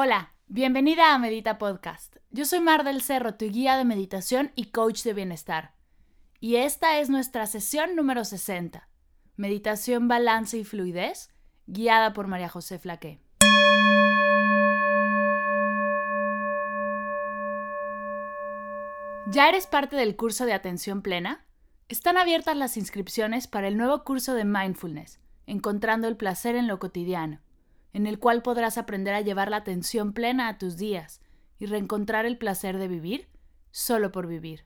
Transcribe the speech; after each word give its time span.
Hola, 0.00 0.32
bienvenida 0.46 1.12
a 1.12 1.18
Medita 1.18 1.58
Podcast. 1.58 2.18
Yo 2.30 2.44
soy 2.44 2.60
Mar 2.60 2.84
del 2.84 3.02
Cerro, 3.02 3.34
tu 3.34 3.46
guía 3.46 3.76
de 3.76 3.84
meditación 3.84 4.52
y 4.54 4.66
coach 4.66 5.02
de 5.02 5.12
bienestar. 5.12 5.74
Y 6.38 6.54
esta 6.54 7.00
es 7.00 7.10
nuestra 7.10 7.48
sesión 7.48 7.96
número 7.96 8.24
60, 8.24 8.88
Meditación, 9.34 10.06
Balance 10.06 10.56
y 10.56 10.62
Fluidez, 10.62 11.34
guiada 11.66 12.12
por 12.12 12.28
María 12.28 12.48
José 12.48 12.78
Flaqué. 12.78 13.20
¿Ya 19.26 19.48
eres 19.48 19.66
parte 19.66 19.96
del 19.96 20.14
curso 20.14 20.46
de 20.46 20.52
atención 20.52 21.02
plena? 21.02 21.44
Están 21.88 22.18
abiertas 22.18 22.56
las 22.56 22.76
inscripciones 22.76 23.48
para 23.48 23.66
el 23.66 23.76
nuevo 23.76 24.04
curso 24.04 24.34
de 24.34 24.44
mindfulness, 24.44 25.18
encontrando 25.46 26.06
el 26.06 26.16
placer 26.16 26.54
en 26.54 26.68
lo 26.68 26.78
cotidiano, 26.78 27.40
en 27.92 28.06
el 28.06 28.18
cual 28.18 28.42
podrás 28.42 28.78
aprender 28.78 29.14
a 29.14 29.20
llevar 29.20 29.50
la 29.50 29.58
atención 29.58 30.12
plena 30.12 30.48
a 30.48 30.58
tus 30.58 30.76
días 30.76 31.20
y 31.58 31.66
reencontrar 31.66 32.26
el 32.26 32.38
placer 32.38 32.78
de 32.78 32.88
vivir 32.88 33.28
solo 33.70 34.12
por 34.12 34.26
vivir. 34.26 34.64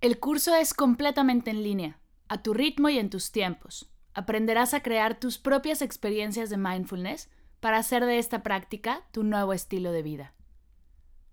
El 0.00 0.18
curso 0.18 0.54
es 0.54 0.74
completamente 0.74 1.50
en 1.50 1.62
línea, 1.62 2.00
a 2.28 2.42
tu 2.42 2.54
ritmo 2.54 2.88
y 2.88 2.98
en 2.98 3.10
tus 3.10 3.30
tiempos. 3.30 3.92
Aprenderás 4.14 4.74
a 4.74 4.82
crear 4.82 5.18
tus 5.18 5.38
propias 5.38 5.82
experiencias 5.82 6.50
de 6.50 6.56
mindfulness 6.56 7.30
para 7.60 7.78
hacer 7.78 8.04
de 8.04 8.18
esta 8.18 8.42
práctica 8.42 9.04
tu 9.12 9.22
nuevo 9.22 9.52
estilo 9.52 9.92
de 9.92 10.02
vida. 10.02 10.34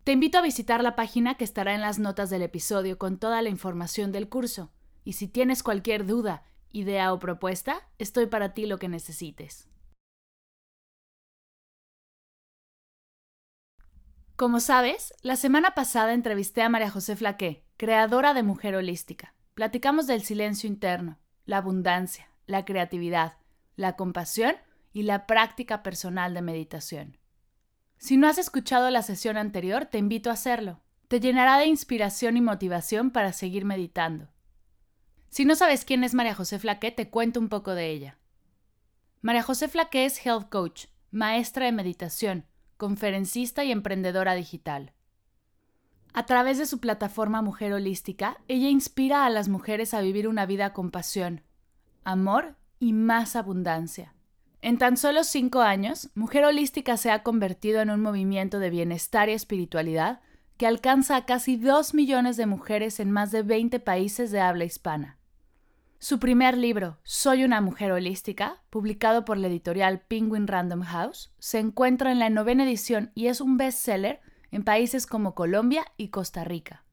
Te 0.03 0.11
invito 0.13 0.38
a 0.38 0.43
visitar 0.43 0.83
la 0.83 0.95
página 0.95 1.35
que 1.35 1.43
estará 1.43 1.73
en 1.73 1.81
las 1.81 1.99
notas 1.99 2.29
del 2.29 2.41
episodio 2.41 2.97
con 2.97 3.17
toda 3.17 3.41
la 3.41 3.49
información 3.49 4.11
del 4.11 4.29
curso. 4.29 4.71
Y 5.03 5.13
si 5.13 5.27
tienes 5.27 5.63
cualquier 5.63 6.05
duda, 6.05 6.43
idea 6.71 7.13
o 7.13 7.19
propuesta, 7.19 7.88
estoy 7.97 8.27
para 8.27 8.53
ti 8.53 8.66
lo 8.66 8.77
que 8.77 8.88
necesites. 8.88 9.67
Como 14.39 14.61
sabes, 14.61 15.13
la 15.21 15.35
semana 15.35 15.71
pasada 15.71 16.13
entrevisté 16.13 16.61
a 16.61 16.70
María 16.70 16.89
José 16.89 17.17
Flaqué, 17.17 17.66
creadora 17.75 18.33
de 18.33 18.41
Mujer 18.41 18.73
Holística. 18.73 19.36
Platicamos 19.53 20.08
del 20.08 20.23
silencio 20.23 20.69
interno, 20.69 21.19
la 21.44 21.58
abundancia, 21.58 22.31
la 22.45 22.63
creatividad, 22.63 23.33
la 23.75 23.97
compasión 23.97 24.55
y 24.94 25.03
la 25.03 25.28
práctica 25.28 25.83
personal 25.83 26.33
de 26.33 26.41
meditación. 26.41 27.17
Si 27.97 28.16
no 28.16 28.30
has 28.30 28.38
escuchado 28.38 28.89
la 28.91 29.02
sesión 29.02 29.36
anterior, 29.36 29.88
te 29.88 29.97
invito 29.97 30.30
a 30.30 30.36
hacerlo. 30.36 30.80
Te 31.09 31.19
llenará 31.19 31.58
de 31.58 31.66
inspiración 31.66 32.38
y 32.38 32.41
motivación 32.41 33.11
para 33.11 33.33
seguir 33.33 33.66
meditando. 33.66 34.30
Si 35.28 35.44
no 35.44 35.58
sabes 35.58 35.83
quién 35.83 36.06
es 36.06 36.13
María 36.13 36.33
José 36.33 36.59
Flaqué, 36.59 36.91
te 36.91 37.09
cuento 37.09 37.41
un 37.41 37.50
poco 37.50 37.75
de 37.75 37.89
ella. 37.89 38.17
María 39.19 39.44
José 39.44 39.67
Flaqué 39.67 40.06
es 40.06 40.25
health 40.25 40.47
coach, 40.47 40.85
maestra 41.11 41.66
de 41.66 41.73
meditación, 41.73 42.45
conferencista 42.80 43.66
y 43.66 43.72
emprendedora 43.72 44.33
digital. 44.35 44.94
A 46.13 46.25
través 46.25 46.58
de 46.58 46.66
su 46.66 46.80
plataforma 46.80 47.41
Mujer 47.41 47.73
Holística, 47.73 48.38
ella 48.47 48.69
inspira 48.69 49.25
a 49.25 49.30
las 49.30 49.49
mujeres 49.49 49.94
a 49.94 50.02
vivir 50.02 50.30
una 50.30 50.47
vida 50.47 50.72
con 50.72 50.89
pasión, 50.89 51.44
amor 52.05 52.55
y 52.80 52.94
más 52.94 53.35
abundancia. 53.35 54.16
En 54.61 54.77
tan 54.77 54.95
solo 54.95 55.25
cinco 55.25 55.59
años, 55.59 56.09
Mujer 56.16 56.45
Holística 56.45 56.95
se 56.95 57.11
ha 57.11 57.22
convertido 57.22 57.81
en 57.81 57.89
un 57.89 58.02
movimiento 58.02 58.59
de 58.59 58.69
bienestar 58.69 59.27
y 59.27 59.33
espiritualidad 59.33 60.22
que 60.55 60.66
alcanza 60.66 61.17
a 61.17 61.25
casi 61.25 61.57
dos 61.57 61.94
millones 61.94 62.38
de 62.38 62.45
mujeres 62.45 63.02
en 63.02 63.11
más 63.11 63.31
de 63.31 63.44
20 63.44 63.81
países 63.81 64.31
de 64.31 64.39
habla 64.39 64.63
hispana. 64.63 65.19
Su 66.02 66.17
primer 66.17 66.58
libro, 66.58 66.97
Soy 67.03 67.44
una 67.44 67.59
mujer 67.59 67.92
holística, 67.92 68.64
publicado 68.69 69.25
por 69.25 69.38
la 69.38 69.47
editorial 69.47 70.00
Penguin 70.00 70.47
Random 70.47 70.81
House, 70.83 71.33
se 71.39 71.59
encuentra 71.59 72.14
en 72.14 72.19
la 72.19 72.30
novena 72.30 72.64
edición 72.64 73.11
y 73.16 73.28
es 73.28 73.41
un 73.41 73.58
bestseller 73.58 74.22
en 74.50 74.64
países 74.64 75.06
como 75.06 75.36
Colombia 75.36 75.86
y 75.97 76.08
Costa 76.08 76.45
Rica. 76.45 76.86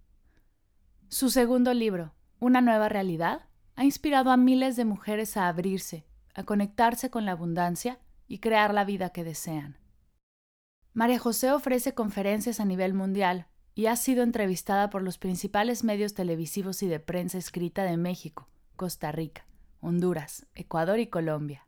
Su 1.08 1.30
segundo 1.30 1.72
libro, 1.72 2.14
Una 2.40 2.60
nueva 2.60 2.88
realidad, 2.88 3.46
ha 3.76 3.84
inspirado 3.84 4.32
a 4.32 4.36
miles 4.36 4.74
de 4.74 4.84
mujeres 4.84 5.36
a 5.36 5.46
abrirse, 5.46 6.04
a 6.34 6.42
conectarse 6.42 7.08
con 7.08 7.24
la 7.24 7.32
abundancia 7.32 8.00
y 8.26 8.40
crear 8.40 8.74
la 8.74 8.84
vida 8.84 9.10
que 9.10 9.22
desean. 9.22 9.78
María 10.94 11.20
José 11.20 11.52
ofrece 11.52 11.94
conferencias 11.94 12.58
a 12.58 12.64
nivel 12.64 12.92
mundial 12.92 13.46
y 13.72 13.86
ha 13.86 13.94
sido 13.94 14.24
entrevistada 14.24 14.90
por 14.90 15.02
los 15.04 15.16
principales 15.16 15.84
medios 15.84 16.12
televisivos 16.12 16.82
y 16.82 16.88
de 16.88 16.98
prensa 16.98 17.38
escrita 17.38 17.84
de 17.84 17.96
México, 17.96 18.48
Costa 18.76 19.10
Rica, 19.10 19.46
Honduras, 19.80 20.46
Ecuador 20.54 20.98
y 20.98 21.08
Colombia. 21.08 21.66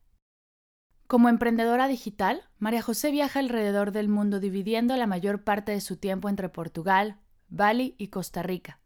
Como 1.07 1.31
emprendedora 1.31 1.89
digital, 1.89 2.43
María 2.59 2.83
José 2.83 3.11
viaja 3.11 3.39
alrededor 3.39 3.93
del 3.93 4.09
mundo 4.09 4.41
dividiendo 4.41 4.95
la 4.97 5.07
mayor 5.07 5.43
parte 5.43 5.73
de 5.73 5.81
su 5.81 5.97
tiempo 5.97 6.29
entre 6.29 6.51
Portugal, 6.51 7.19
Bali 7.49 7.95
y 7.97 8.09
Costa 8.09 8.43
Rica. 8.43 8.81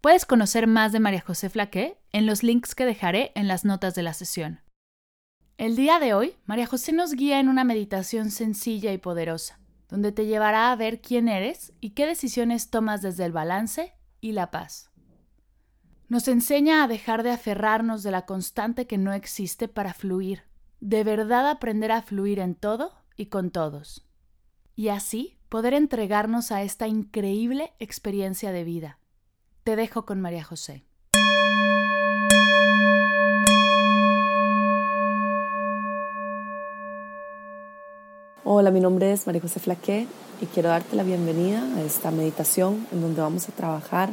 Puedes 0.00 0.24
conocer 0.24 0.66
más 0.66 0.92
de 0.92 1.00
María 1.00 1.20
José 1.20 1.50
Flaqué 1.50 1.98
en 2.12 2.24
los 2.24 2.42
links 2.42 2.74
que 2.74 2.86
dejaré 2.86 3.32
en 3.34 3.46
las 3.46 3.64
notas 3.64 3.94
de 3.94 4.02
la 4.02 4.14
sesión. 4.14 4.60
El 5.58 5.76
día 5.76 5.98
de 5.98 6.14
hoy, 6.14 6.36
María 6.46 6.66
José 6.66 6.92
nos 6.92 7.12
guía 7.14 7.40
en 7.40 7.48
una 7.48 7.64
meditación 7.64 8.30
sencilla 8.30 8.92
y 8.92 8.98
poderosa, 8.98 9.58
donde 9.88 10.12
te 10.12 10.24
llevará 10.24 10.70
a 10.70 10.76
ver 10.76 11.00
quién 11.00 11.28
eres 11.28 11.72
y 11.80 11.90
qué 11.90 12.06
decisiones 12.06 12.70
tomas 12.70 13.02
desde 13.02 13.24
el 13.24 13.32
balance 13.32 13.92
y 14.20 14.32
la 14.32 14.50
paz. 14.50 14.90
Nos 16.10 16.26
enseña 16.26 16.82
a 16.82 16.88
dejar 16.88 17.22
de 17.22 17.30
aferrarnos 17.30 18.02
de 18.02 18.10
la 18.10 18.24
constante 18.24 18.86
que 18.86 18.96
no 18.96 19.12
existe 19.12 19.68
para 19.68 19.92
fluir, 19.92 20.44
de 20.80 21.04
verdad 21.04 21.50
aprender 21.50 21.92
a 21.92 22.00
fluir 22.00 22.38
en 22.38 22.54
todo 22.54 22.92
y 23.14 23.26
con 23.26 23.50
todos. 23.50 24.06
Y 24.74 24.88
así 24.88 25.36
poder 25.50 25.74
entregarnos 25.74 26.50
a 26.50 26.62
esta 26.62 26.88
increíble 26.88 27.74
experiencia 27.78 28.52
de 28.52 28.64
vida. 28.64 28.98
Te 29.64 29.76
dejo 29.76 30.06
con 30.06 30.22
María 30.22 30.42
José. 30.42 30.86
Hola, 38.44 38.70
mi 38.70 38.80
nombre 38.80 39.12
es 39.12 39.26
María 39.26 39.42
José 39.42 39.60
Flaqué 39.60 40.06
y 40.40 40.46
quiero 40.46 40.70
darte 40.70 40.96
la 40.96 41.02
bienvenida 41.02 41.62
a 41.76 41.82
esta 41.82 42.10
meditación 42.10 42.86
en 42.92 43.02
donde 43.02 43.20
vamos 43.20 43.46
a 43.50 43.52
trabajar 43.52 44.08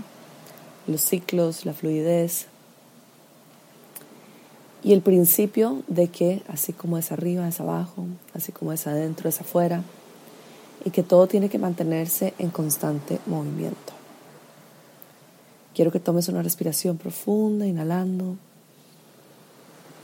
los 0.88 1.02
ciclos, 1.02 1.66
la 1.66 1.74
fluidez 1.74 2.48
y 4.84 4.94
el 4.94 5.02
principio 5.02 5.82
de 5.88 6.10
que 6.10 6.44
así 6.48 6.72
como 6.72 7.00
es 7.00 7.12
arriba 7.12 7.48
es 7.48 7.60
abajo, 7.60 8.06
así 8.36 8.52
como 8.52 8.72
es 8.72 8.86
adentro 8.86 9.28
es 9.28 9.42
afuera 9.42 9.82
y 10.84 10.92
que 10.92 11.02
todo 11.02 11.26
tiene 11.26 11.50
que 11.50 11.58
mantenerse 11.58 12.36
en 12.38 12.52
constante 12.52 13.20
movimiento. 13.26 13.94
Quiero 15.74 15.92
que 15.92 16.00
tomes 16.00 16.30
una 16.30 16.44
respiración 16.44 16.98
profunda, 16.98 17.66
inhalando, 17.66 18.38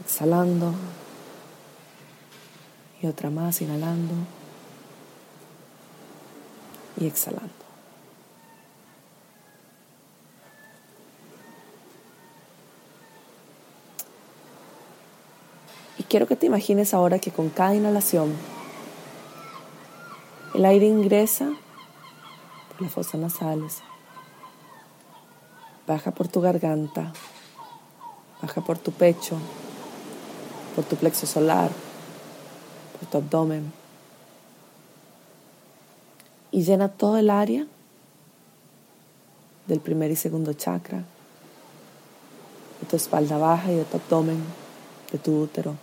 exhalando 0.03 0.73
y 3.01 3.05
otra 3.05 3.29
más 3.29 3.61
inhalando 3.61 4.13
y 6.99 7.05
exhalando. 7.05 7.60
Y 15.97 16.03
quiero 16.03 16.27
que 16.27 16.35
te 16.35 16.45
imagines 16.45 16.93
ahora 16.93 17.19
que 17.19 17.31
con 17.31 17.49
cada 17.49 17.75
inhalación 17.75 18.33
el 20.53 20.65
aire 20.65 20.87
ingresa 20.87 21.51
por 22.69 22.81
las 22.81 22.91
fosas 22.91 23.21
nasales, 23.21 23.79
baja 25.87 26.11
por 26.11 26.27
tu 26.27 26.41
garganta, 26.41 27.13
baja 28.41 28.61
por 28.61 28.77
tu 28.77 28.91
pecho, 28.91 29.37
por 30.75 30.83
tu 30.85 30.95
plexo 30.95 31.25
solar, 31.25 31.71
tu 33.11 33.17
abdomen. 33.17 33.71
Y 36.51 36.63
llena 36.63 36.89
todo 36.89 37.17
el 37.17 37.29
área 37.29 37.65
del 39.67 39.79
primer 39.79 40.11
y 40.11 40.15
segundo 40.15 40.53
chakra, 40.53 41.03
de 42.79 42.87
tu 42.89 42.95
espalda 42.95 43.37
baja 43.37 43.71
y 43.71 43.75
de 43.75 43.85
tu 43.85 43.97
abdomen, 43.97 44.43
de 45.11 45.17
tu 45.17 45.41
útero. 45.41 45.75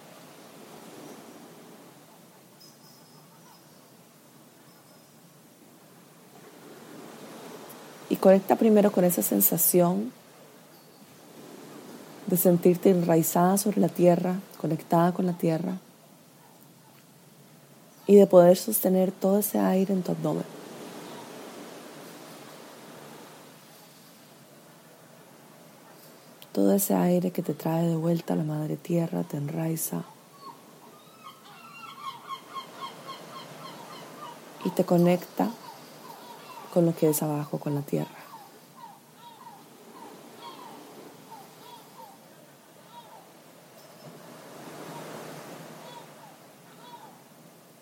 Y 8.10 8.16
conecta 8.16 8.56
primero 8.56 8.90
con 8.90 9.04
esa 9.04 9.22
sensación 9.22 10.12
de 12.26 12.36
sentirte 12.36 12.90
enraizada 12.90 13.56
sobre 13.58 13.80
la 13.80 13.88
tierra, 13.88 14.36
conectada 14.60 15.12
con 15.12 15.26
la 15.26 15.32
tierra 15.32 15.78
y 18.06 18.16
de 18.16 18.26
poder 18.26 18.56
sostener 18.56 19.12
todo 19.12 19.38
ese 19.38 19.58
aire 19.58 19.92
en 19.92 20.02
tu 20.02 20.12
abdomen. 20.12 20.57
Todo 26.58 26.74
ese 26.74 26.92
aire 26.92 27.30
que 27.30 27.40
te 27.40 27.54
trae 27.54 27.86
de 27.86 27.94
vuelta 27.94 28.34
a 28.34 28.36
la 28.36 28.42
madre 28.42 28.76
tierra 28.76 29.22
te 29.22 29.36
enraiza. 29.36 30.02
y 34.64 34.70
te 34.70 34.82
conecta 34.82 35.52
con 36.74 36.84
lo 36.84 36.96
que 36.96 37.10
es 37.10 37.22
abajo, 37.22 37.58
con 37.60 37.76
la 37.76 37.82
tierra. 37.82 38.10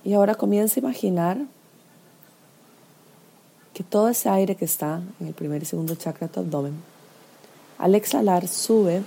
Y 0.05 0.12
ahora 0.12 0.34
comienza 0.34 0.79
a 0.79 0.81
imaginar 0.81 1.38
que 3.72 3.82
todo 3.82 4.11
ese 4.11 4.29
aire 4.29 4.55
que 4.55 4.67
está 4.67 5.00
en 5.19 5.29
el 5.29 5.32
primer 5.32 5.62
y 5.62 5.64
segundo 5.64 5.94
chakra 5.94 6.26
de 6.26 6.34
tu 6.34 6.40
abdomen, 6.40 6.95
al 7.78 7.94
exhalar 7.94 8.49
sube 8.49 9.02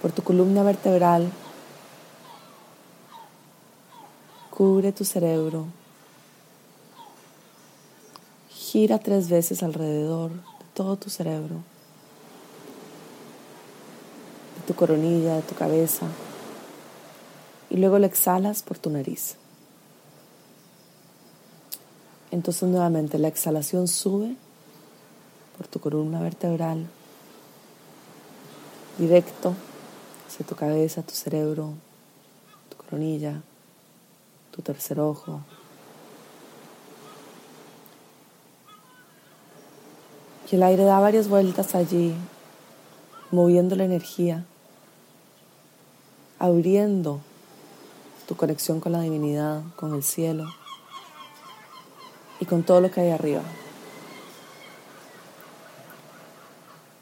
por 0.00 0.12
tu 0.12 0.22
columna 0.22 0.62
vertebral, 0.62 1.30
cubre 4.50 4.92
tu 4.92 5.04
cerebro, 5.04 5.66
gira 8.50 8.98
tres 8.98 9.28
veces 9.28 9.62
alrededor 9.62 10.30
de 10.32 10.64
todo 10.74 10.96
tu 10.96 11.10
cerebro, 11.10 11.56
de 14.56 14.66
tu 14.66 14.74
coronilla, 14.74 15.36
de 15.36 15.42
tu 15.42 15.54
cabeza, 15.54 16.06
y 17.70 17.76
luego 17.76 17.98
lo 17.98 18.06
exhalas 18.06 18.62
por 18.62 18.78
tu 18.78 18.90
nariz. 18.90 19.36
Entonces 22.30 22.68
nuevamente 22.68 23.18
la 23.18 23.28
exhalación 23.28 23.88
sube 23.88 24.36
por 25.56 25.66
tu 25.66 25.80
columna 25.80 26.20
vertebral, 26.20 26.86
directo 28.98 29.54
hacia 30.26 30.46
tu 30.46 30.54
cabeza, 30.54 31.02
tu 31.02 31.14
cerebro, 31.14 31.74
tu 32.68 32.76
coronilla, 32.76 33.42
tu 34.50 34.62
tercer 34.62 35.00
ojo. 35.00 35.40
Y 40.50 40.56
el 40.56 40.62
aire 40.62 40.84
da 40.84 41.00
varias 41.00 41.26
vueltas 41.26 41.74
allí, 41.74 42.14
moviendo 43.32 43.74
la 43.74 43.84
energía, 43.84 44.44
abriendo 46.38 47.20
tu 48.28 48.36
conexión 48.36 48.78
con 48.78 48.92
la 48.92 49.00
divinidad, 49.00 49.62
con 49.74 49.94
el 49.94 50.04
cielo 50.04 50.46
y 52.38 52.44
con 52.44 52.62
todo 52.62 52.80
lo 52.80 52.90
que 52.90 53.00
hay 53.00 53.10
arriba. 53.10 53.42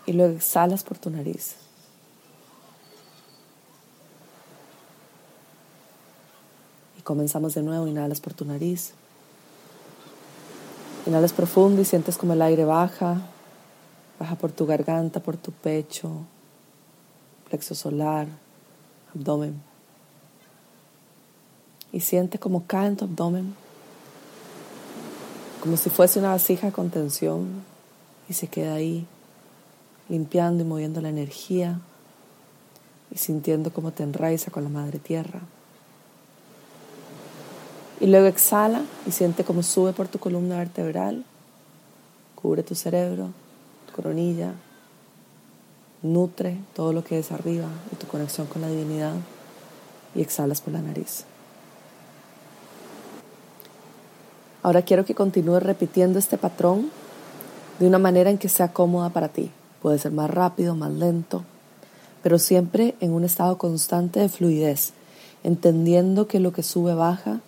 Y 0.06 0.12
luego 0.12 0.34
exhalas 0.34 0.82
por 0.82 0.98
tu 0.98 1.10
nariz. 1.10 1.56
Y 6.98 7.02
comenzamos 7.02 7.54
de 7.54 7.62
nuevo, 7.62 7.86
inhalas 7.86 8.20
por 8.20 8.34
tu 8.34 8.44
nariz. 8.44 8.94
Inhalas 11.06 11.32
profundo 11.32 11.80
y 11.80 11.84
sientes 11.84 12.16
como 12.16 12.32
el 12.32 12.42
aire 12.42 12.64
baja, 12.64 13.22
baja 14.18 14.36
por 14.36 14.52
tu 14.52 14.66
garganta, 14.66 15.20
por 15.20 15.36
tu 15.36 15.50
pecho, 15.50 16.10
plexo 17.48 17.74
solar, 17.74 18.28
abdomen 19.14 19.72
y 21.92 22.00
siente 22.00 22.38
como 22.38 22.66
cae 22.66 22.88
en 22.88 22.96
tu 22.96 23.04
abdomen, 23.04 23.54
como 25.60 25.76
si 25.76 25.90
fuese 25.90 26.18
una 26.18 26.30
vasija 26.30 26.72
con 26.72 26.90
tensión 26.90 27.62
y 28.28 28.32
se 28.32 28.48
queda 28.48 28.74
ahí 28.74 29.06
limpiando 30.12 30.62
y 30.62 30.66
moviendo 30.66 31.00
la 31.00 31.08
energía 31.08 31.80
y 33.10 33.16
sintiendo 33.16 33.72
cómo 33.72 33.92
te 33.92 34.02
enraiza 34.02 34.50
con 34.50 34.62
la 34.62 34.68
madre 34.68 34.98
tierra. 34.98 35.40
Y 37.98 38.08
luego 38.08 38.26
exhala 38.26 38.82
y 39.06 39.12
siente 39.12 39.42
cómo 39.42 39.62
sube 39.62 39.94
por 39.94 40.08
tu 40.08 40.18
columna 40.18 40.58
vertebral, 40.58 41.24
cubre 42.34 42.62
tu 42.62 42.74
cerebro, 42.74 43.30
tu 43.86 43.94
coronilla, 43.94 44.52
nutre 46.02 46.58
todo 46.74 46.92
lo 46.92 47.02
que 47.02 47.18
es 47.18 47.32
arriba 47.32 47.68
y 47.90 47.96
tu 47.96 48.06
conexión 48.06 48.46
con 48.48 48.60
la 48.60 48.68
divinidad 48.68 49.14
y 50.14 50.20
exhalas 50.20 50.60
por 50.60 50.74
la 50.74 50.82
nariz. 50.82 51.24
Ahora 54.62 54.82
quiero 54.82 55.06
que 55.06 55.14
continúes 55.14 55.62
repitiendo 55.62 56.18
este 56.18 56.36
patrón 56.36 56.90
de 57.78 57.86
una 57.86 57.98
manera 57.98 58.28
en 58.28 58.36
que 58.36 58.50
sea 58.50 58.74
cómoda 58.74 59.08
para 59.08 59.28
ti. 59.28 59.50
Puede 59.82 59.98
ser 59.98 60.12
más 60.12 60.30
rápido, 60.30 60.76
más 60.76 60.92
lento, 60.92 61.42
pero 62.22 62.38
siempre 62.38 62.94
en 63.00 63.12
un 63.12 63.24
estado 63.24 63.58
constante 63.58 64.20
de 64.20 64.28
fluidez, 64.28 64.92
entendiendo 65.42 66.28
que 66.28 66.38
lo 66.38 66.52
que 66.52 66.62
sube 66.62 66.94
baja, 66.94 67.40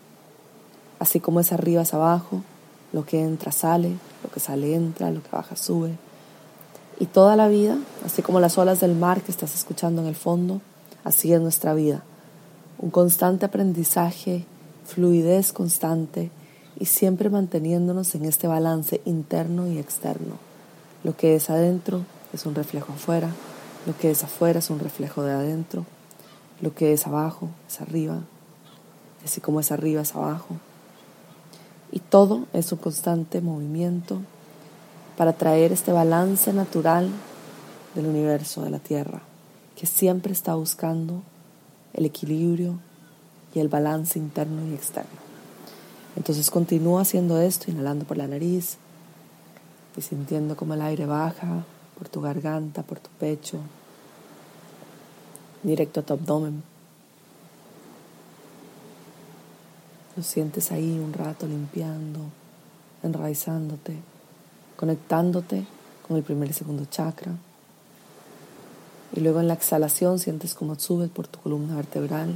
así 0.99 1.21
como 1.21 1.39
es 1.39 1.53
arriba 1.53 1.83
es 1.83 1.95
abajo, 1.95 2.43
lo 2.93 3.07
que 3.07 3.23
entra 3.23 3.53
sale, 3.53 3.93
lo 4.25 4.31
que 4.31 4.41
sale 4.41 4.75
entra, 4.75 5.13
lo 5.13 5.23
que 5.23 5.31
baja 5.31 5.55
sube. 5.55 5.93
Y 6.99 7.07
toda 7.07 7.37
la 7.37 7.47
vida, 7.47 7.79
así 8.05 8.21
como 8.21 8.41
las 8.41 8.59
olas 8.59 8.81
del 8.81 8.97
mar 8.97 9.21
que 9.21 9.31
estás 9.31 9.55
escuchando 9.55 10.03
en 10.03 10.09
el 10.09 10.17
fondo, 10.17 10.61
así 11.05 11.33
es 11.33 11.41
nuestra 11.41 11.73
vida. 11.73 12.03
Un 12.79 12.91
constante 12.91 13.47
aprendizaje, 13.47 14.45
fluidez 14.85 15.53
constante, 15.53 16.33
y 16.81 16.87
siempre 16.87 17.31
manteniéndonos 17.31 18.13
en 18.17 18.25
este 18.25 18.49
balance 18.49 19.01
interno 19.05 19.69
y 19.69 19.79
externo. 19.79 20.35
Lo 21.05 21.17
que 21.17 21.37
es 21.37 21.49
adentro 21.49 22.01
es 22.35 22.47
un 22.47 22.55
reflejo 22.55 22.93
afuera, 22.93 23.31
lo 23.87 23.97
que 23.97 24.11
es 24.11 24.25
afuera 24.25 24.59
es 24.59 24.69
un 24.69 24.81
reflejo 24.81 25.23
de 25.23 25.33
adentro, 25.33 25.87
lo 26.61 26.75
que 26.75 26.93
es 26.93 27.07
abajo 27.07 27.49
es 27.69 27.81
arriba, 27.81 28.21
así 29.25 29.41
como 29.41 29.61
es 29.61 29.71
arriba 29.71 30.03
es 30.03 30.15
abajo. 30.15 30.57
Y 31.93 32.01
todo 32.01 32.47
es 32.53 32.73
un 32.73 32.79
constante 32.79 33.41
movimiento 33.41 34.21
para 35.17 35.35
traer 35.35 35.71
este 35.73 35.93
balance 35.93 36.53
natural 36.53 37.09
del 37.95 38.07
universo, 38.07 38.63
de 38.63 38.71
la 38.71 38.81
Tierra, 38.81 39.23
que 39.77 39.87
siempre 39.87 40.33
está 40.33 40.57
buscando 40.57 41.23
el 41.93 42.05
equilibrio 42.05 42.81
y 43.55 43.61
el 43.61 43.69
balance 43.69 44.19
interno 44.19 44.67
y 44.67 44.75
externo. 44.75 45.23
Entonces 46.17 46.51
continúa 46.51 47.03
haciendo 47.03 47.41
esto, 47.41 47.71
inhalando 47.71 48.05
por 48.05 48.17
la 48.17 48.27
nariz 48.27 48.77
y 49.97 50.01
sintiendo 50.01 50.57
como 50.57 50.75
el 50.75 50.83
aire 50.83 51.07
baja 51.07 51.65
por 51.99 52.09
tu 52.09 52.21
garganta, 52.21 52.83
por 52.83 53.01
tu 53.01 53.11
pecho, 53.19 53.59
directo 55.63 56.01
a 56.01 56.03
tu 56.03 56.13
abdomen. 56.13 56.63
Lo 60.17 60.23
sientes 60.23 60.71
ahí 60.71 60.99
un 60.99 61.13
rato 61.13 61.47
limpiando, 61.47 62.21
enraizándote, 63.03 63.97
conectándote 64.77 65.67
con 66.07 66.17
el 66.17 66.23
primer 66.23 66.51
y 66.51 66.53
segundo 66.53 66.85
chakra. 66.85 67.33
Y 69.13 69.21
luego 69.21 69.41
en 69.41 69.49
la 69.49 69.55
exhalación 69.55 70.19
sientes 70.19 70.55
como 70.55 70.79
sube 70.79 71.09
por 71.09 71.27
tu 71.27 71.41
columna 71.41 71.77
vertebral, 71.77 72.35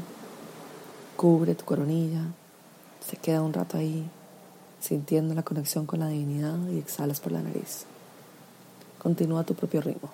cubre 1.16 1.54
tu 1.54 1.64
coronilla, 1.64 2.22
se 3.06 3.16
queda 3.16 3.42
un 3.42 3.52
rato 3.52 3.76
ahí 3.76 4.08
sintiendo 4.80 5.34
la 5.34 5.42
conexión 5.42 5.86
con 5.86 6.00
la 6.00 6.08
divinidad 6.08 6.56
y 6.72 6.78
exhalas 6.78 7.20
por 7.20 7.32
la 7.32 7.42
nariz. 7.42 7.84
Continúa 8.98 9.44
tu 9.44 9.54
propio 9.54 9.80
ritmo. 9.80 10.10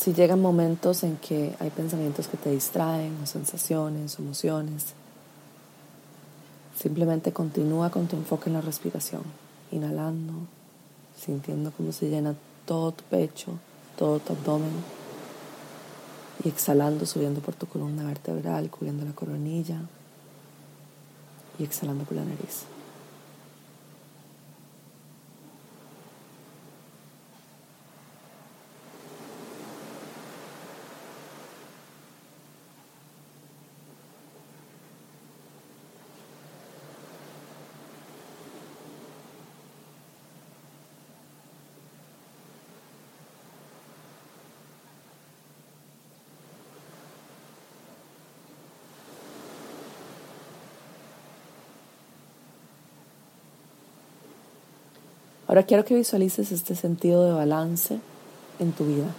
Si 0.00 0.14
llegan 0.14 0.40
momentos 0.40 1.02
en 1.02 1.18
que 1.18 1.54
hay 1.60 1.68
pensamientos 1.68 2.26
que 2.26 2.38
te 2.38 2.50
distraen, 2.50 3.18
o 3.22 3.26
sensaciones, 3.26 4.18
o 4.18 4.22
emociones, 4.22 4.94
simplemente 6.74 7.34
continúa 7.34 7.90
con 7.90 8.06
tu 8.06 8.16
enfoque 8.16 8.48
en 8.48 8.54
la 8.54 8.62
respiración, 8.62 9.20
inhalando, 9.70 10.32
sintiendo 11.14 11.70
cómo 11.76 11.92
se 11.92 12.08
llena 12.08 12.34
todo 12.64 12.92
tu 12.92 13.04
pecho, 13.04 13.58
todo 13.98 14.20
tu 14.20 14.32
abdomen 14.32 14.72
y 16.42 16.48
exhalando, 16.48 17.04
subiendo 17.04 17.42
por 17.42 17.54
tu 17.54 17.66
columna 17.66 18.04
vertebral, 18.04 18.70
cubriendo 18.70 19.04
la 19.04 19.12
coronilla 19.12 19.82
y 21.58 21.64
exhalando 21.64 22.04
por 22.04 22.16
la 22.16 22.24
nariz. 22.24 22.64
Ahora 55.50 55.64
quiero 55.64 55.84
que 55.84 55.96
visualices 55.96 56.52
este 56.52 56.76
sentido 56.76 57.24
de 57.24 57.32
balance 57.32 57.98
en 58.60 58.70
tu 58.70 58.86
vida, 58.86 59.12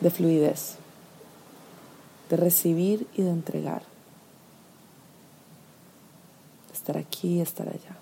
de 0.00 0.10
fluidez, 0.10 0.74
de 2.28 2.36
recibir 2.36 3.06
y 3.14 3.22
de 3.22 3.30
entregar, 3.30 3.82
de 6.66 6.74
estar 6.74 6.98
aquí 6.98 7.34
y 7.34 7.40
estar 7.42 7.68
allá, 7.68 7.96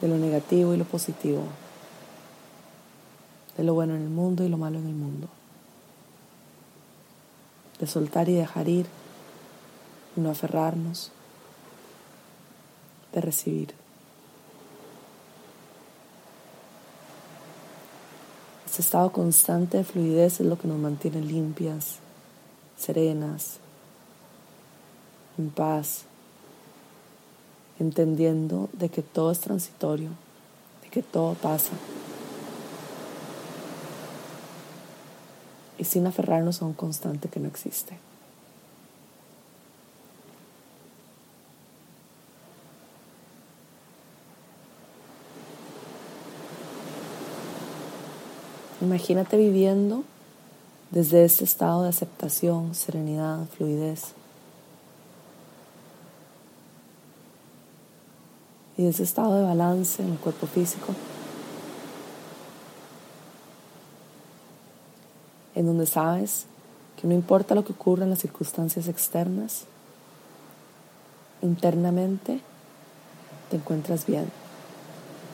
de 0.00 0.06
lo 0.06 0.16
negativo 0.16 0.72
y 0.72 0.76
lo 0.76 0.84
positivo, 0.84 1.42
de 3.56 3.64
lo 3.64 3.74
bueno 3.74 3.96
en 3.96 4.02
el 4.02 4.08
mundo 4.08 4.44
y 4.44 4.48
lo 4.48 4.56
malo 4.56 4.78
en 4.78 4.86
el 4.86 4.94
mundo, 4.94 5.26
de 7.80 7.88
soltar 7.88 8.28
y 8.28 8.34
dejar 8.34 8.68
ir 8.68 8.86
y 10.16 10.20
no 10.20 10.30
aferrarnos 10.30 11.10
de 13.12 13.20
recibir. 13.20 13.74
Este 18.66 18.80
estado 18.80 19.12
constante 19.12 19.76
de 19.76 19.84
fluidez 19.84 20.40
es 20.40 20.46
lo 20.46 20.58
que 20.58 20.66
nos 20.66 20.78
mantiene 20.78 21.20
limpias, 21.20 21.96
serenas, 22.78 23.58
en 25.36 25.50
paz, 25.50 26.04
entendiendo 27.78 28.70
de 28.72 28.88
que 28.88 29.02
todo 29.02 29.30
es 29.30 29.40
transitorio, 29.40 30.10
de 30.82 30.88
que 30.88 31.02
todo 31.02 31.34
pasa. 31.34 31.72
Y 35.76 35.84
sin 35.84 36.06
aferrarnos 36.06 36.62
a 36.62 36.64
un 36.64 36.74
constante 36.74 37.28
que 37.28 37.40
no 37.40 37.48
existe. 37.48 37.98
Imagínate 48.82 49.36
viviendo 49.36 50.02
desde 50.90 51.24
este 51.24 51.44
estado 51.44 51.84
de 51.84 51.90
aceptación, 51.90 52.74
serenidad, 52.74 53.46
fluidez. 53.56 54.06
Y 58.76 58.86
ese 58.86 59.04
estado 59.04 59.36
de 59.36 59.44
balance 59.44 60.02
en 60.02 60.10
el 60.10 60.18
cuerpo 60.18 60.48
físico. 60.48 60.96
En 65.54 65.66
donde 65.66 65.86
sabes 65.86 66.46
que 67.00 67.06
no 67.06 67.14
importa 67.14 67.54
lo 67.54 67.64
que 67.64 67.74
ocurra 67.74 68.02
en 68.02 68.10
las 68.10 68.18
circunstancias 68.18 68.88
externas, 68.88 69.62
internamente 71.40 72.40
te 73.48 73.56
encuentras 73.58 74.06
bien, 74.06 74.28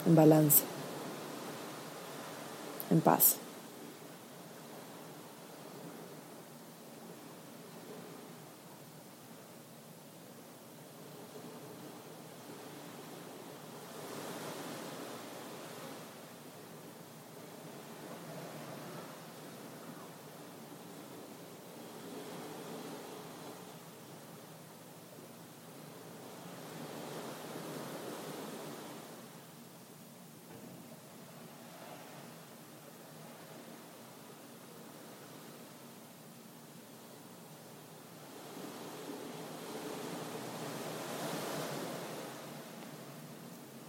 en 0.06 0.14
balance 0.14 0.77
en 2.90 3.00
paz. 3.00 3.36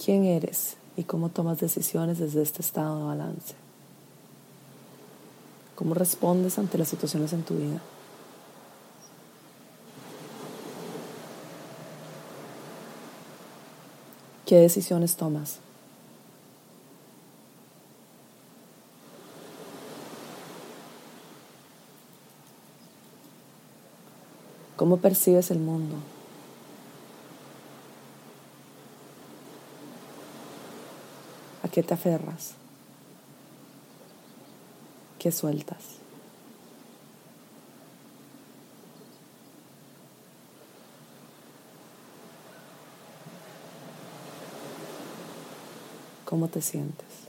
Quién 0.10 0.25
eres 0.25 0.75
y 0.98 1.04
cómo 1.04 1.30
tomas 1.30 1.60
decisiones 1.60 2.18
desde 2.18 2.42
este 2.42 2.63
estado 2.63 2.98
de 2.98 3.04
balance. 3.04 3.54
¿Cómo 5.75 5.94
respondes 5.94 6.58
ante 6.58 6.80
las 6.80 6.88
situaciones 6.88 7.32
en 7.32 7.44
tu 7.44 7.54
vida? 7.54 7.80
¿Qué 14.48 14.56
decisiones 14.56 15.16
tomas? 15.16 15.60
¿Cómo 24.75 24.98
percibes 24.98 25.51
el 25.51 25.60
mundo? 25.60 25.98
Qué 31.70 31.84
te 31.84 31.94
aferras? 31.94 32.54
¿Qué 35.18 35.32
sueltas? 35.32 36.00
¿Cómo 46.26 46.48
te 46.48 46.62
sientes? 46.62 47.29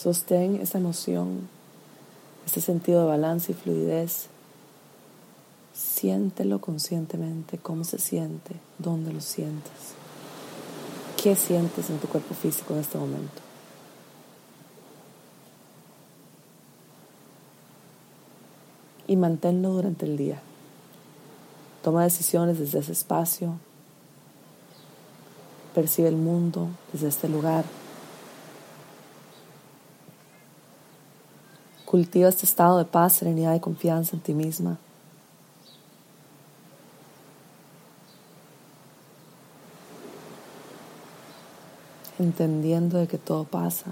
Sostén 0.00 0.56
esa 0.56 0.78
emoción, 0.78 1.46
este 2.46 2.62
sentido 2.62 3.02
de 3.02 3.08
balance 3.08 3.52
y 3.52 3.54
fluidez. 3.54 4.28
Siéntelo 5.74 6.58
conscientemente, 6.58 7.58
cómo 7.58 7.84
se 7.84 7.98
siente, 7.98 8.54
dónde 8.78 9.12
lo 9.12 9.20
sientes, 9.20 9.92
qué 11.22 11.36
sientes 11.36 11.90
en 11.90 11.98
tu 11.98 12.08
cuerpo 12.08 12.34
físico 12.34 12.72
en 12.72 12.80
este 12.80 12.96
momento. 12.96 13.42
Y 19.06 19.16
manténlo 19.16 19.68
durante 19.68 20.06
el 20.06 20.16
día. 20.16 20.40
Toma 21.84 22.04
decisiones 22.04 22.58
desde 22.58 22.78
ese 22.78 22.92
espacio. 22.92 23.52
Percibe 25.74 26.08
el 26.08 26.16
mundo 26.16 26.68
desde 26.90 27.08
este 27.08 27.28
lugar. 27.28 27.66
Cultiva 31.90 32.28
este 32.28 32.46
estado 32.46 32.78
de 32.78 32.84
paz, 32.84 33.14
serenidad 33.14 33.52
y 33.52 33.58
confianza 33.58 34.14
en 34.14 34.22
ti 34.22 34.32
misma. 34.32 34.78
Entendiendo 42.20 42.96
de 42.98 43.08
que 43.08 43.18
todo 43.18 43.42
pasa 43.42 43.86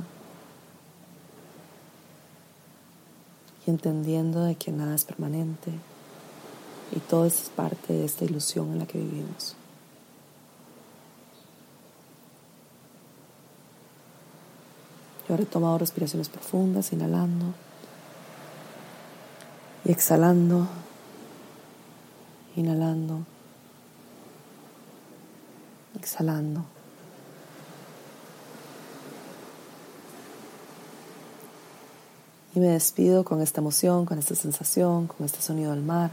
y 3.66 3.70
entendiendo 3.70 4.44
de 4.44 4.54
que 4.54 4.70
nada 4.70 4.94
es 4.94 5.04
permanente 5.04 5.72
y 6.94 7.00
todo 7.00 7.24
es 7.24 7.50
parte 7.56 7.94
de 7.94 8.04
esta 8.04 8.24
ilusión 8.24 8.70
en 8.70 8.78
la 8.78 8.86
que 8.86 8.98
vivimos. 8.98 9.56
Yo 15.28 15.34
he 15.34 15.44
tomado 15.46 15.78
respiraciones 15.78 16.28
profundas, 16.28 16.92
inhalando 16.92 17.54
exhalando, 19.92 20.66
inhalando, 22.56 23.24
exhalando. 25.96 26.62
Y 32.54 32.60
me 32.60 32.68
despido 32.68 33.24
con 33.24 33.40
esta 33.40 33.62
emoción, 33.62 34.04
con 34.04 34.18
esta 34.18 34.34
sensación, 34.34 35.06
con 35.06 35.24
este 35.24 35.40
sonido 35.40 35.70
del 35.70 35.82
mar 35.82 36.10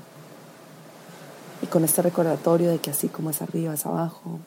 y 1.61 1.67
con 1.67 1.83
este 1.83 2.01
recordatorio 2.01 2.71
de 2.71 2.79
que 2.79 2.91
así 2.91 3.09
como 3.09 3.29
es 3.29 3.41
arriba 3.41 3.73
es 3.73 3.85
abajo, 3.85 4.39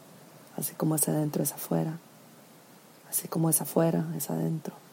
así 0.56 0.74
como 0.74 0.94
es 0.94 1.06
adentro 1.06 1.42
es 1.42 1.52
afuera, 1.52 1.98
así 3.10 3.28
como 3.28 3.50
es 3.50 3.60
afuera 3.60 4.06
es 4.16 4.30
adentro. 4.30 4.87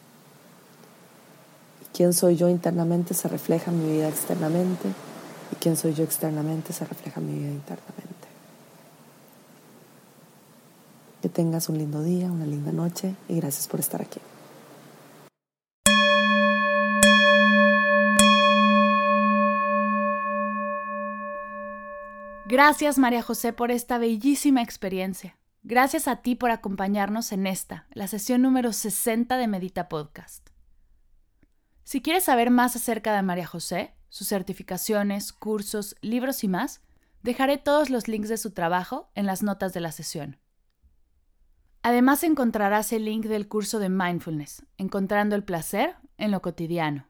Quién 1.96 2.12
soy 2.12 2.36
yo 2.36 2.50
internamente 2.50 3.14
se 3.14 3.26
refleja 3.26 3.70
en 3.70 3.82
mi 3.82 3.90
vida 3.90 4.10
externamente 4.10 4.86
y 5.50 5.56
quién 5.56 5.78
soy 5.78 5.94
yo 5.94 6.04
externamente 6.04 6.74
se 6.74 6.84
refleja 6.84 7.20
en 7.20 7.26
mi 7.26 7.38
vida 7.38 7.52
internamente. 7.52 8.28
Que 11.22 11.30
tengas 11.30 11.70
un 11.70 11.78
lindo 11.78 12.02
día, 12.02 12.30
una 12.30 12.44
linda 12.44 12.70
noche 12.70 13.14
y 13.30 13.36
gracias 13.36 13.66
por 13.66 13.80
estar 13.80 14.02
aquí. 14.02 14.20
Gracias 22.44 22.98
María 22.98 23.22
José 23.22 23.54
por 23.54 23.70
esta 23.70 23.96
bellísima 23.96 24.60
experiencia. 24.60 25.38
Gracias 25.62 26.08
a 26.08 26.16
ti 26.16 26.34
por 26.34 26.50
acompañarnos 26.50 27.32
en 27.32 27.46
esta, 27.46 27.86
la 27.92 28.06
sesión 28.06 28.42
número 28.42 28.74
60 28.74 29.38
de 29.38 29.48
Medita 29.48 29.88
Podcast. 29.88 30.45
Si 31.86 32.02
quieres 32.02 32.24
saber 32.24 32.50
más 32.50 32.74
acerca 32.74 33.14
de 33.14 33.22
María 33.22 33.46
José, 33.46 33.94
sus 34.08 34.26
certificaciones, 34.26 35.32
cursos, 35.32 35.94
libros 36.00 36.42
y 36.42 36.48
más, 36.48 36.80
dejaré 37.22 37.58
todos 37.58 37.90
los 37.90 38.08
links 38.08 38.28
de 38.28 38.38
su 38.38 38.50
trabajo 38.50 39.08
en 39.14 39.24
las 39.24 39.44
notas 39.44 39.72
de 39.72 39.78
la 39.78 39.92
sesión. 39.92 40.40
Además 41.82 42.24
encontrarás 42.24 42.92
el 42.92 43.04
link 43.04 43.26
del 43.26 43.46
curso 43.46 43.78
de 43.78 43.88
mindfulness, 43.88 44.66
encontrando 44.78 45.36
el 45.36 45.44
placer 45.44 45.94
en 46.18 46.32
lo 46.32 46.42
cotidiano. 46.42 47.06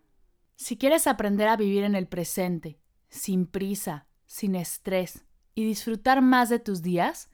Si 0.56 0.76
quieres 0.76 1.06
aprender 1.06 1.49
a 1.49 1.56
vivir 1.56 1.83
en 1.83 1.95
el 1.95 2.06
presente, 2.06 2.78
sin 3.09 3.47
prisa, 3.47 4.09
sin 4.26 4.54
estrés, 4.54 5.25
y 5.54 5.64
disfrutar 5.64 6.21
más 6.21 6.50
de 6.50 6.59
tus 6.59 6.83
días, 6.83 7.30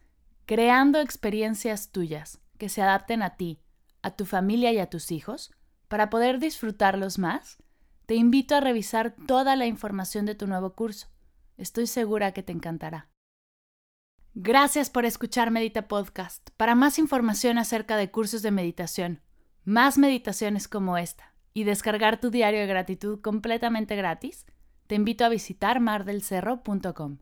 creando 0.47 1.01
experiencias 1.01 1.91
tuyas 1.91 2.41
que 2.57 2.69
se 2.69 2.83
adapten 2.83 3.21
a 3.21 3.37
ti, 3.37 3.59
a 4.01 4.13
tu 4.13 4.27
familia 4.27 4.71
y 4.71 4.79
a 4.79 4.89
tus 4.89 5.11
hijos, 5.11 5.51
para 5.93 6.09
poder 6.09 6.39
disfrutarlos 6.39 7.19
más, 7.19 7.59
te 8.07 8.15
invito 8.15 8.55
a 8.55 8.61
revisar 8.61 9.15
toda 9.27 9.57
la 9.57 9.67
información 9.67 10.25
de 10.25 10.35
tu 10.35 10.47
nuevo 10.47 10.75
curso. 10.75 11.09
Estoy 11.59 11.87
segura 11.87 12.33
que 12.33 12.43
te 12.43 12.51
encantará. 12.51 13.11
Gracias 14.33 14.89
por 14.89 15.05
escuchar 15.05 15.51
Medita 15.51 15.89
Podcast. 15.89 16.49
Para 16.57 16.75
más 16.75 16.99
información 16.99 17.59
acerca 17.59 17.99
de 17.99 18.11
cursos 18.11 18.41
de 18.41 18.53
meditación, 18.53 19.21
más 19.65 19.99
meditaciones 19.99 20.67
como 20.67 20.97
esta 20.97 21.35
y 21.53 21.65
descargar 21.65 22.19
tu 22.19 22.31
diario 22.31 22.61
de 22.61 22.67
gratitud 22.69 23.21
completamente 23.21 23.95
gratis, 23.95 24.47
te 24.87 24.95
invito 24.95 25.27
a 25.27 25.29
visitar 25.29 25.79
mardelcerro.com. 25.79 27.19